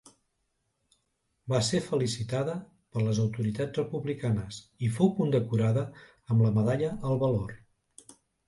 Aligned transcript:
Va 1.53 1.59
ser 1.67 1.81
felicitada 1.87 2.55
per 2.95 3.03
les 3.09 3.21
autoritats 3.25 3.79
republicanes, 3.81 4.59
i 4.89 4.89
fou 4.97 5.13
condecorada 5.21 5.87
amb 6.09 6.45
la 6.49 6.53
medalla 6.61 6.93
al 7.13 7.25
valor. 7.27 7.57